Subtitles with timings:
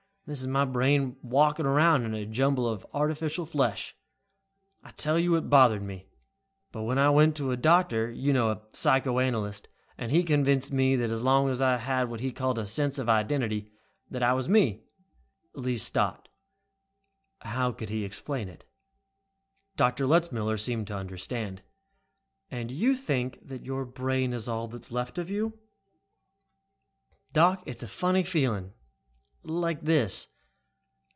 [0.27, 3.97] This is my brain walking around in a jumble of artificial flesh.'
[4.81, 6.07] I tell you it bothered me.
[6.71, 9.67] But I went to a doctor, you know, a psychoanalyst,
[9.97, 12.97] and he convinced me that as long as I had what he called a 'sense
[12.97, 13.73] of identity',
[14.09, 14.83] that I was me."
[15.53, 16.29] Lee stopped.
[17.39, 18.63] How could he explain it?
[19.75, 21.61] But Letzmiller seemed to understand.
[22.49, 25.59] "And you think that your brain is all that is left of 'you'?"
[27.33, 28.71] "Doc, it's a funny feeling.
[29.43, 30.27] Like this."